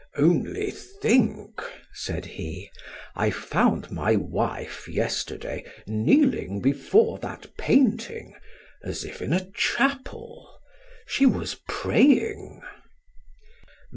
"Only 0.17 0.71
think," 0.71 1.61
said 1.93 2.25
he, 2.25 2.71
"I 3.15 3.29
found 3.29 3.91
my 3.91 4.15
wife 4.15 4.87
yesterday 4.87 5.63
kneeling 5.85 6.59
before 6.59 7.19
that 7.19 7.55
painting 7.55 8.35
as 8.83 9.05
if 9.05 9.21
in 9.21 9.31
a 9.31 9.51
chapel. 9.51 10.57
She 11.05 11.27
was 11.27 11.57
praying!" 11.69 12.63